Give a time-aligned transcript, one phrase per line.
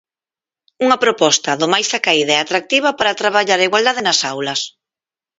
[0.85, 4.61] Unha proposta do máis acaída e atractiva para traballar a igualdade nas aulas.